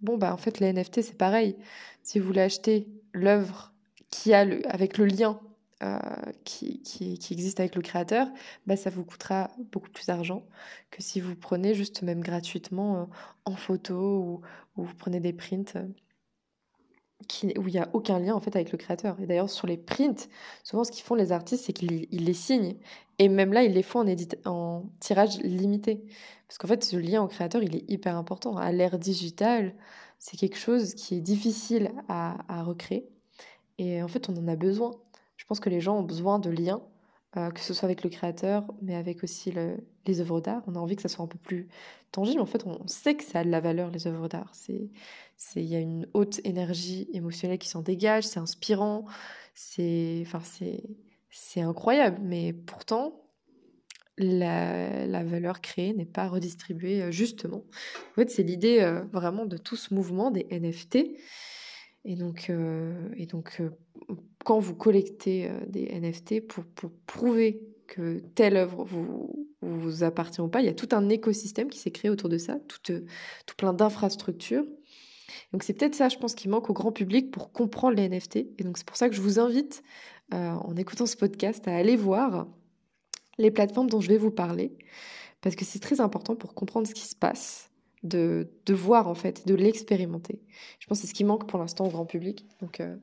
Bon, 0.00 0.16
bah 0.16 0.32
en 0.32 0.36
fait, 0.36 0.60
les 0.60 0.72
NFT, 0.72 1.02
c'est 1.02 1.18
pareil. 1.18 1.56
Si 2.02 2.18
vous 2.18 2.26
voulez 2.26 2.42
acheter 2.42 2.88
l'œuvre 3.12 3.72
qui 4.10 4.32
a 4.32 4.44
le, 4.44 4.62
avec 4.72 4.98
le 4.98 5.06
lien 5.06 5.40
euh, 5.82 5.98
qui, 6.44 6.82
qui, 6.82 7.18
qui, 7.18 7.34
existe 7.34 7.58
avec 7.58 7.74
le 7.74 7.82
créateur, 7.82 8.28
bah, 8.66 8.76
ça 8.76 8.90
vous 8.90 9.04
coûtera 9.04 9.50
beaucoup 9.72 9.90
plus 9.90 10.06
d'argent 10.06 10.46
que 10.90 11.02
si 11.02 11.20
vous 11.20 11.34
prenez 11.34 11.74
juste 11.74 12.02
même 12.02 12.20
gratuitement 12.20 13.08
en 13.44 13.56
photo 13.56 13.94
ou, 13.96 14.42
vous 14.76 14.94
prenez 14.94 15.20
des 15.20 15.32
prints 15.32 15.74
où 17.56 17.68
il 17.68 17.72
n'y 17.72 17.78
a 17.78 17.88
aucun 17.92 18.18
lien 18.18 18.34
en 18.34 18.40
fait 18.40 18.54
avec 18.56 18.72
le 18.72 18.78
créateur. 18.78 19.18
Et 19.20 19.26
d'ailleurs 19.26 19.50
sur 19.50 19.66
les 19.66 19.76
prints, 19.76 20.28
souvent 20.62 20.84
ce 20.84 20.92
qu'ils 20.92 21.04
font 21.04 21.14
les 21.14 21.32
artistes, 21.32 21.64
c'est 21.64 21.72
qu'ils 21.72 22.06
les 22.10 22.34
signent. 22.34 22.76
Et 23.18 23.28
même 23.28 23.52
là, 23.52 23.62
ils 23.62 23.72
les 23.72 23.82
font 23.82 24.00
en, 24.00 24.50
en 24.50 24.84
tirage 25.00 25.38
limité. 25.40 26.04
Parce 26.48 26.58
qu'en 26.58 26.68
fait, 26.68 26.84
ce 26.84 26.96
lien 26.96 27.22
au 27.22 27.28
créateur, 27.28 27.62
il 27.62 27.76
est 27.76 27.90
hyper 27.90 28.16
important. 28.16 28.56
À 28.56 28.72
l'ère 28.72 28.98
digitale, 28.98 29.74
c'est 30.18 30.36
quelque 30.36 30.58
chose 30.58 30.94
qui 30.94 31.16
est 31.16 31.20
difficile 31.20 31.92
à, 32.08 32.36
à 32.48 32.62
recréer. 32.62 33.08
Et 33.78 34.02
en 34.02 34.08
fait, 34.08 34.28
on 34.28 34.36
en 34.36 34.48
a 34.48 34.56
besoin. 34.56 34.92
Je 35.36 35.44
pense 35.46 35.60
que 35.60 35.68
les 35.70 35.80
gens 35.80 35.98
ont 35.98 36.02
besoin 36.02 36.38
de 36.38 36.50
liens, 36.50 36.82
euh, 37.36 37.50
que 37.50 37.60
ce 37.60 37.74
soit 37.74 37.86
avec 37.86 38.04
le 38.04 38.10
créateur, 38.10 38.64
mais 38.82 38.94
avec 38.94 39.24
aussi 39.24 39.52
les 40.06 40.20
œuvres 40.20 40.40
d'art. 40.40 40.62
On 40.66 40.76
a 40.76 40.78
envie 40.78 40.96
que 40.96 41.02
ça 41.02 41.08
soit 41.08 41.24
un 41.24 41.28
peu 41.28 41.38
plus 41.38 41.68
tangible. 42.12 42.40
En 42.40 42.46
fait, 42.46 42.64
on 42.66 42.86
sait 42.86 43.16
que 43.16 43.24
ça 43.24 43.40
a 43.40 43.44
de 43.44 43.50
la 43.50 43.60
valeur, 43.60 43.90
les 43.90 44.06
œuvres 44.06 44.28
d'art. 44.28 44.52
Il 44.68 45.64
y 45.64 45.74
a 45.74 45.80
une 45.80 46.06
haute 46.14 46.40
énergie 46.44 47.08
émotionnelle 47.12 47.58
qui 47.58 47.68
s'en 47.68 47.82
dégage, 47.82 48.24
c'est 48.24 48.38
inspirant, 48.38 49.04
c'est 49.54 50.22
enfin, 50.26 50.40
incroyable. 51.56 52.18
Mais 52.22 52.52
pourtant, 52.52 53.22
la, 54.18 55.06
la, 55.06 55.24
valeur 55.24 55.60
créée 55.60 55.92
n'est 55.92 56.04
pas 56.04 56.28
redistribuée 56.28 57.02
euh, 57.02 57.10
justement. 57.10 57.64
En 58.12 58.14
fait, 58.14 58.30
c'est 58.30 58.42
l'idée 58.42 58.80
euh, 58.80 59.02
vraiment 59.12 59.44
de 59.44 59.56
tout 59.56 59.76
ce 59.76 59.92
mouvement 59.94 60.30
des 60.30 60.46
NFT. 60.50 60.98
Et 62.06 62.16
donc, 62.16 62.50
et 63.16 63.24
donc 63.24 63.62
quand 64.44 64.58
vous 64.58 64.74
collectez 64.74 65.48
euh, 65.48 65.60
des 65.66 65.86
NFT 65.86 66.46
pour, 66.46 66.64
pour 66.64 66.90
prouver 67.06 67.60
que 67.86 68.20
telle 68.34 68.56
œuvre 68.56 68.84
vous, 68.84 69.48
vous 69.60 70.04
appartient 70.04 70.40
ou 70.40 70.48
pas, 70.48 70.60
il 70.60 70.66
y 70.66 70.70
a 70.70 70.74
tout 70.74 70.88
un 70.92 71.08
écosystème 71.08 71.68
qui 71.68 71.78
s'est 71.78 71.90
créé 71.90 72.10
autour 72.10 72.28
de 72.28 72.38
ça, 72.38 72.58
tout, 72.68 72.92
euh, 72.92 73.00
tout 73.46 73.56
plein 73.56 73.72
d'infrastructures. 73.72 74.64
Donc 75.52 75.62
c'est 75.62 75.72
peut-être 75.72 75.94
ça, 75.94 76.08
je 76.08 76.18
pense, 76.18 76.34
qui 76.34 76.48
manque 76.48 76.70
au 76.70 76.74
grand 76.74 76.92
public 76.92 77.30
pour 77.30 77.50
comprendre 77.50 77.96
les 77.96 78.08
NFT. 78.08 78.36
Et 78.58 78.64
donc 78.64 78.76
c'est 78.78 78.86
pour 78.86 78.96
ça 78.96 79.08
que 79.08 79.14
je 79.14 79.20
vous 79.20 79.38
invite, 79.38 79.82
euh, 79.82 80.13
en 80.32 80.76
écoutant 80.76 81.06
ce 81.06 81.16
podcast, 81.16 81.66
à 81.68 81.76
aller 81.76 81.96
voir 81.96 82.46
les 83.38 83.50
plateformes 83.50 83.88
dont 83.88 84.00
je 84.00 84.08
vais 84.08 84.18
vous 84.18 84.30
parler, 84.30 84.76
parce 85.40 85.56
que 85.56 85.64
c'est 85.64 85.78
très 85.78 86.00
important 86.00 86.36
pour 86.36 86.54
comprendre 86.54 86.86
ce 86.86 86.94
qui 86.94 87.06
se 87.06 87.14
passe, 87.14 87.70
de, 88.04 88.48
voir 88.70 89.08
en 89.08 89.14
fait, 89.14 89.46
de 89.46 89.54
l'expérimenter. 89.54 90.40
Je 90.78 90.86
pense 90.86 90.98
que 90.98 91.02
c'est 91.02 91.10
ce 91.10 91.14
qui 91.14 91.24
manque 91.24 91.48
pour 91.48 91.58
l'instant 91.58 91.86
au 91.86 91.90
grand 91.90 92.06
public. 92.06 92.46
Donc 92.60 92.80
euh, 92.80 92.96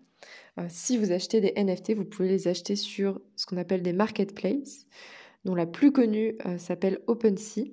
si 0.70 0.98
vous 0.98 1.12
achetez 1.12 1.42
des 1.42 1.54
NFT, 1.58 1.94
vous 1.96 2.06
pouvez 2.06 2.30
les 2.30 2.48
acheter 2.48 2.76
sur 2.76 3.20
ce 3.36 3.46
qu'on 3.46 3.58
appelle 3.58 3.82
des 3.82 3.94
marketplaces, 3.94 4.86
dont 5.44 5.56
la 5.56 5.66
plus 5.66 5.92
connue 5.92 6.36
euh, 6.46 6.58
s'appelle 6.58 7.00
OpenSea. 7.08 7.66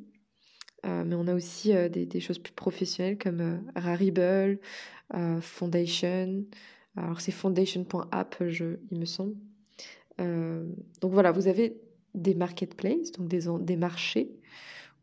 Euh, 0.87 1.05
mais 1.05 1.15
on 1.15 1.27
a 1.27 1.35
aussi 1.35 1.73
des, 1.91 2.21
choses 2.21 2.39
plus 2.39 2.53
professionnelles 2.53 3.19
comme 3.19 3.63
Rarible, 3.75 4.59
Foundation. 5.41 6.45
Alors 6.97 7.21
c'est 7.21 7.33
foundation.app, 7.33 8.37
il 8.41 8.99
me 8.99 9.05
semble. 9.05 9.37
donc 10.19 11.13
voilà, 11.13 11.31
vous 11.33 11.47
avez 11.47 11.81
des 12.15 12.35
marketplaces, 12.35 13.13
donc 13.13 13.29
des, 13.29 13.47
des 13.61 13.77
marchés 13.77 14.33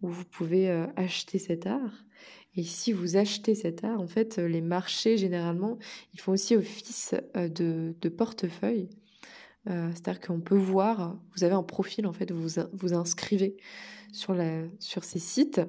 où 0.02 0.10
vous 0.10 0.26
pouvez 0.26 0.70
acheter 0.98 1.40
cet 1.40 1.68
art. 1.68 2.06
Et 2.56 2.64
si 2.64 2.94
vous 2.94 3.18
achetez 3.18 3.54
cet 3.54 3.84
art, 3.84 4.00
en 4.00 4.08
fait, 4.08 4.38
les 4.38 4.62
marchés, 4.62 5.18
généralement, 5.18 5.78
ils 6.14 6.20
font 6.20 6.32
aussi 6.32 6.56
office 6.56 7.14
euh, 7.36 7.50
de, 7.50 7.94
de 8.00 8.10
portefeuille. 8.10 8.90
Euh, 9.70 9.90
c'est-à-dire 9.92 10.22
qu'on 10.22 10.40
peut 10.40 10.56
voir, 10.56 11.20
vous 11.36 11.44
avez 11.44 11.54
un 11.54 11.64
profil, 11.64 12.08
en 12.08 12.14
fait, 12.14 12.32
vous 12.32 12.62
vous 12.72 12.94
inscrivez 12.94 13.58
sur, 14.14 14.34
la, 14.34 14.64
sur 14.80 15.04
ces 15.04 15.20
sites. 15.20 15.62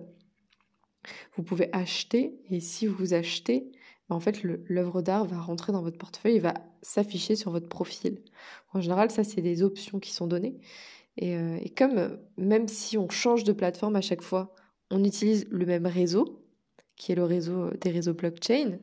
Vous 1.37 1.43
pouvez 1.43 1.69
acheter, 1.73 2.39
et 2.51 2.61
si 2.61 2.87
vous 2.87 3.15
achetez, 3.15 3.73
ben, 4.09 4.17
en 4.17 4.21
fait, 4.21 4.43
l'œuvre 4.43 5.03
d'art 5.03 5.25
va 5.25 5.39
rentrer 5.39 5.73
dans 5.73 5.83
votre 5.83 5.99
portefeuille 5.99 6.37
et 6.37 6.41
va 6.41 6.55
s'afficher 6.83 7.35
sur 7.37 7.51
votre 7.51 7.69
profil. 7.69 8.23
En 8.73 8.81
général, 8.81 9.11
ça, 9.11 9.25
c'est 9.25 9.43
des 9.43 9.63
options 9.63 9.99
qui 9.99 10.13
sont 10.13 10.27
données. 10.27 10.59
Et, 11.17 11.37
euh, 11.37 11.59
comme 11.77 12.19
même 12.37 12.69
si 12.69 12.99
on 12.99 13.09
change 13.09 13.45
de 13.45 13.53
plateforme 13.53 13.97
à 13.97 14.01
chaque 14.01 14.23
fois, 14.23 14.55
on 14.91 15.03
utilise 15.03 15.47
le 15.51 15.67
même 15.67 15.87
réseau, 15.87 16.45
qui 16.97 17.13
est 17.13 17.17
le 17.17 17.25
réseau 17.25 17.71
des 17.81 17.91
réseaux 17.91 18.15
blockchain, 18.15 18.79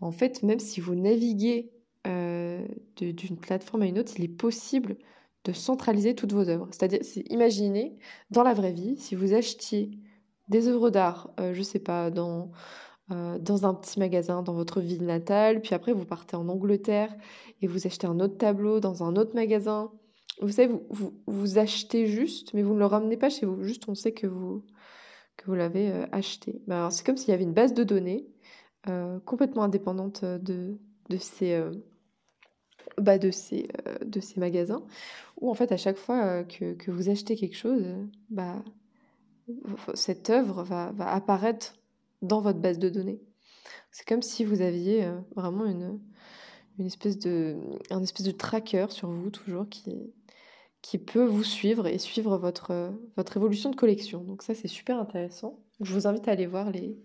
en 0.00 0.12
fait, 0.12 0.42
même 0.42 0.60
si 0.60 0.80
vous 0.80 0.94
naviguez 0.94 1.72
euh, 2.06 2.64
d'une 2.96 3.38
plateforme 3.38 3.82
à 3.82 3.86
une 3.86 3.98
autre, 3.98 4.12
il 4.16 4.24
est 4.24 4.28
possible 4.28 4.96
de 5.44 5.52
centraliser 5.52 6.14
toutes 6.14 6.32
vos 6.32 6.48
œuvres. 6.48 6.68
C'est-à-dire, 6.70 7.00
imaginez, 7.28 7.98
dans 8.30 8.42
la 8.42 8.54
vraie 8.54 8.72
vie, 8.72 8.96
si 8.96 9.14
vous 9.14 9.34
achetiez 9.34 9.90
des 10.48 10.68
œuvres 10.68 10.90
d'art, 10.90 11.30
euh, 11.40 11.52
je 11.54 11.62
sais 11.62 11.78
pas, 11.78 12.10
dans, 12.10 12.50
euh, 13.10 13.38
dans 13.38 13.64
un 13.64 13.72
petit 13.72 13.98
magasin 13.98 14.42
dans 14.42 14.52
votre 14.52 14.80
ville 14.80 15.04
natale, 15.04 15.62
puis 15.62 15.74
après 15.74 15.92
vous 15.92 16.04
partez 16.04 16.36
en 16.36 16.48
Angleterre 16.48 17.14
et 17.62 17.66
vous 17.66 17.86
achetez 17.86 18.06
un 18.06 18.20
autre 18.20 18.36
tableau 18.36 18.80
dans 18.80 19.02
un 19.02 19.16
autre 19.16 19.34
magasin. 19.34 19.90
Vous 20.42 20.50
savez, 20.50 20.72
vous, 20.90 21.14
vous, 21.26 21.58
achetez 21.58 22.06
juste, 22.06 22.52
mais 22.52 22.62
vous 22.62 22.74
ne 22.74 22.78
le 22.78 22.86
ramenez 22.86 23.16
pas 23.16 23.30
chez 23.30 23.46
vous. 23.46 23.62
Juste, 23.62 23.88
on 23.88 23.94
sait 23.94 24.12
que 24.12 24.26
vous, 24.26 24.62
que 25.36 25.46
vous 25.46 25.54
l'avez 25.54 25.90
euh, 25.90 26.06
acheté. 26.12 26.60
Bah, 26.66 26.88
c'est 26.90 27.04
comme 27.04 27.16
s'il 27.16 27.30
y 27.30 27.32
avait 27.32 27.44
une 27.44 27.54
base 27.54 27.72
de 27.72 27.82
données 27.82 28.26
euh, 28.88 29.18
complètement 29.20 29.62
indépendante 29.62 30.24
de, 30.24 30.78
de 31.08 31.16
ces, 31.16 31.60
bah, 32.98 33.18
de, 33.18 33.30
ces, 33.30 33.68
de 34.04 34.20
ces 34.20 34.38
magasins, 34.38 34.84
où 35.40 35.50
en 35.50 35.54
fait 35.54 35.72
à 35.72 35.76
chaque 35.76 35.96
fois 35.96 36.44
que, 36.44 36.74
que 36.74 36.90
vous 36.90 37.08
achetez 37.08 37.36
quelque 37.36 37.56
chose, 37.56 37.84
bah, 38.28 38.62
cette 39.94 40.30
œuvre 40.30 40.62
va, 40.62 40.92
va, 40.92 41.10
apparaître 41.12 41.74
dans 42.22 42.40
votre 42.40 42.58
base 42.58 42.78
de 42.78 42.88
données. 42.88 43.20
C'est 43.90 44.06
comme 44.06 44.22
si 44.22 44.44
vous 44.44 44.60
aviez 44.60 45.08
vraiment 45.34 45.64
une, 45.64 46.00
une 46.78 46.86
espèce 46.86 47.18
de, 47.18 47.56
un 47.90 48.02
espèce 48.02 48.26
de 48.26 48.32
tracker 48.32 48.86
sur 48.90 49.10
vous 49.10 49.30
toujours 49.30 49.68
qui, 49.68 50.12
qui 50.82 50.98
peut 50.98 51.24
vous 51.24 51.44
suivre 51.44 51.86
et 51.86 51.98
suivre 51.98 52.38
votre, 52.38 52.92
votre 53.16 53.36
évolution 53.36 53.70
de 53.70 53.76
collection. 53.76 54.22
Donc 54.22 54.42
ça, 54.42 54.54
c'est 54.54 54.68
super 54.68 54.98
intéressant. 54.98 55.60
Je 55.80 55.92
vous 55.92 56.06
invite 56.06 56.28
à 56.28 56.32
aller 56.32 56.46
voir 56.46 56.70
les, 56.70 56.98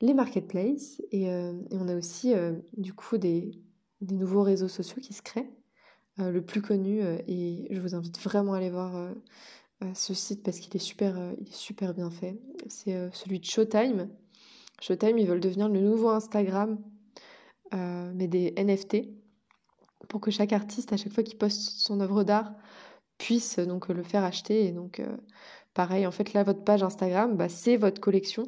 les 0.00 0.14
marketplaces. 0.14 1.02
Et, 1.10 1.30
euh, 1.30 1.52
on 1.70 1.88
a 1.88 1.96
aussi, 1.96 2.34
euh, 2.34 2.52
du 2.76 2.94
coup, 2.94 3.18
des, 3.18 3.50
des, 4.00 4.14
nouveaux 4.14 4.42
réseaux 4.42 4.68
sociaux 4.68 5.00
qui 5.00 5.12
se 5.12 5.22
créent. 5.22 5.50
Euh, 6.20 6.30
le 6.30 6.44
plus 6.44 6.62
connu, 6.62 7.02
et 7.26 7.66
je 7.70 7.80
vous 7.80 7.96
invite 7.96 8.20
vraiment 8.20 8.54
à 8.54 8.58
aller 8.58 8.70
voir 8.70 9.12
ce 9.94 10.14
site 10.14 10.44
parce 10.44 10.60
qu'il 10.60 10.74
est, 10.76 11.02
est 11.02 11.52
super 11.52 11.92
bien 11.92 12.10
fait, 12.10 12.40
c'est 12.68 13.10
celui 13.12 13.40
de 13.40 13.44
Showtime. 13.44 14.08
Showtime, 14.80 15.18
ils 15.18 15.26
veulent 15.26 15.40
devenir 15.40 15.68
le 15.68 15.80
nouveau 15.80 16.10
Instagram, 16.10 16.78
mais 17.72 18.28
des 18.28 18.54
NFT, 18.56 19.08
pour 20.08 20.20
que 20.20 20.30
chaque 20.30 20.52
artiste, 20.52 20.92
à 20.92 20.96
chaque 20.96 21.12
fois 21.12 21.22
qu'il 21.22 21.38
poste 21.38 21.78
son 21.78 22.00
œuvre 22.00 22.24
d'art, 22.24 22.52
puisse 23.18 23.58
donc 23.58 23.88
le 23.88 24.02
faire 24.02 24.24
acheter. 24.24 24.66
Et 24.66 24.72
donc, 24.72 25.00
euh, 25.00 25.16
pareil, 25.74 26.06
en 26.06 26.10
fait, 26.10 26.32
là, 26.32 26.42
votre 26.42 26.64
page 26.64 26.82
Instagram, 26.82 27.36
bah, 27.36 27.48
c'est 27.48 27.76
votre 27.76 28.00
collection, 28.00 28.44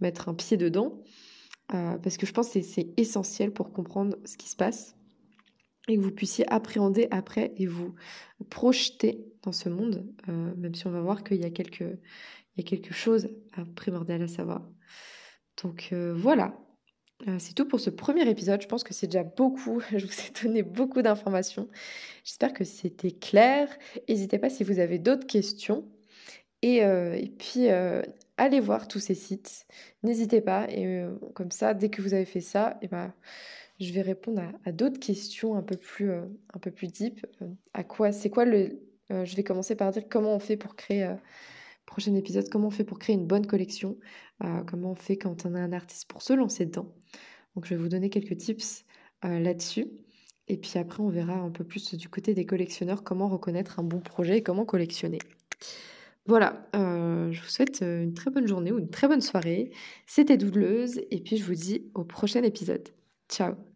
mettre 0.00 0.28
un 0.28 0.34
pied 0.34 0.56
dedans. 0.56 1.02
parce 1.68 2.16
que 2.16 2.26
je 2.26 2.32
pense 2.32 2.50
que 2.52 2.60
c'est 2.62 2.88
essentiel 2.96 3.52
pour 3.52 3.72
comprendre 3.72 4.16
ce 4.24 4.36
qui 4.36 4.48
se 4.48 4.56
passe 4.56 4.96
et 5.88 5.96
que 5.96 6.02
vous 6.02 6.12
puissiez 6.12 6.46
appréhender 6.50 7.08
après 7.10 7.52
et 7.56 7.66
vous 7.66 7.94
projeter 8.50 9.24
dans 9.42 9.52
ce 9.52 9.68
monde, 9.68 10.06
même 10.28 10.74
si 10.74 10.86
on 10.86 10.90
va 10.90 11.00
voir 11.00 11.24
qu'il 11.24 11.38
y 11.38 11.44
a 11.44 11.48
y 11.48 12.60
a 12.60 12.64
quelque 12.64 12.94
chose 12.94 13.28
à 13.52 13.64
primordial 13.64 14.22
à 14.22 14.28
savoir. 14.28 14.68
Donc 15.62 15.90
euh, 15.92 16.14
voilà, 16.14 16.58
euh, 17.28 17.36
c'est 17.38 17.54
tout 17.54 17.66
pour 17.66 17.80
ce 17.80 17.90
premier 17.90 18.28
épisode. 18.28 18.60
Je 18.62 18.68
pense 18.68 18.84
que 18.84 18.94
c'est 18.94 19.06
déjà 19.06 19.24
beaucoup. 19.24 19.80
Je 19.96 20.06
vous 20.06 20.12
ai 20.12 20.42
donné 20.42 20.62
beaucoup 20.62 21.02
d'informations. 21.02 21.68
J'espère 22.24 22.52
que 22.52 22.64
c'était 22.64 23.12
clair. 23.12 23.68
N'hésitez 24.08 24.38
pas 24.38 24.50
si 24.50 24.64
vous 24.64 24.78
avez 24.78 24.98
d'autres 24.98 25.26
questions. 25.26 25.84
Et, 26.62 26.84
euh, 26.84 27.20
puis, 27.38 27.68
allez 28.36 28.60
voir 28.60 28.88
tous 28.88 29.00
ces 29.00 29.14
sites. 29.14 29.66
N'hésitez 30.02 30.40
pas. 30.40 30.68
Et 30.70 31.04
comme 31.34 31.50
ça, 31.50 31.74
dès 31.74 31.90
que 31.90 32.02
vous 32.02 32.14
avez 32.14 32.24
fait 32.24 32.40
ça, 32.40 32.78
et 32.82 32.86
eh 32.86 32.88
ben, 32.88 33.12
je 33.80 33.92
vais 33.92 34.02
répondre 34.02 34.42
à, 34.64 34.72
d'autres 34.72 35.00
questions 35.00 35.56
un 35.56 35.62
peu 35.62 35.76
plus, 35.76 36.12
un 36.12 36.58
peu 36.60 36.70
plus 36.70 36.86
deep. 36.86 37.26
à 37.74 37.82
quoi 37.82 38.12
C'est 38.12 38.30
quoi 38.30 38.44
le. 38.44 38.80
je 39.10 39.36
vais 39.36 39.42
commencer 39.42 39.74
par 39.74 39.90
dire 39.90 40.04
comment 40.08 40.34
on 40.34 40.38
fait 40.38 40.56
pour 40.56 40.76
créer 40.76 41.16
prochain 41.92 42.14
épisode, 42.14 42.48
comment 42.48 42.68
on 42.68 42.70
fait 42.70 42.84
pour 42.84 42.98
créer 42.98 43.14
une 43.14 43.26
bonne 43.26 43.46
collection, 43.46 43.98
euh, 44.42 44.62
comment 44.66 44.92
on 44.92 44.94
fait 44.94 45.16
quand 45.16 45.44
on 45.46 45.54
a 45.54 45.60
un 45.60 45.72
artiste 45.72 46.08
pour 46.08 46.22
se 46.22 46.32
lancer 46.32 46.66
dedans? 46.66 46.88
Donc 47.54 47.66
je 47.66 47.74
vais 47.74 47.80
vous 47.80 47.88
donner 47.88 48.10
quelques 48.10 48.36
tips 48.36 48.84
euh, 49.24 49.38
là-dessus. 49.38 49.88
Et 50.48 50.56
puis 50.56 50.78
après, 50.78 51.02
on 51.02 51.08
verra 51.08 51.34
un 51.34 51.50
peu 51.50 51.64
plus 51.64 51.94
du 51.94 52.08
côté 52.08 52.34
des 52.34 52.46
collectionneurs, 52.46 53.04
comment 53.04 53.28
reconnaître 53.28 53.78
un 53.78 53.84
bon 53.84 54.00
projet 54.00 54.38
et 54.38 54.42
comment 54.42 54.64
collectionner. 54.64 55.20
Voilà, 56.26 56.68
euh, 56.76 57.32
je 57.32 57.42
vous 57.42 57.48
souhaite 57.48 57.80
une 57.80 58.14
très 58.14 58.30
bonne 58.30 58.46
journée 58.46 58.70
ou 58.70 58.78
une 58.78 58.90
très 58.90 59.08
bonne 59.08 59.20
soirée. 59.20 59.72
C'était 60.06 60.36
Doudleuse 60.36 61.00
et 61.10 61.20
puis 61.20 61.36
je 61.36 61.44
vous 61.44 61.54
dis 61.54 61.90
au 61.94 62.04
prochain 62.04 62.42
épisode. 62.42 62.88
Ciao 63.28 63.71